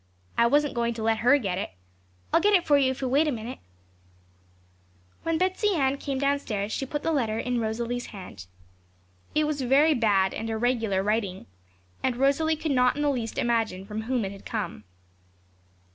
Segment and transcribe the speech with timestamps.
[0.35, 1.73] I wasn't going to let her get it.
[2.33, 3.59] I'll get it for you if you'll wait a minute.'
[5.21, 8.47] When Betsey Ann came downstairs, she put the letter in Rosalie's hand.
[9.35, 11.45] It was very bad and irregular writing,
[12.01, 14.85] and Rosalie could not in the least imagine from whom it had come.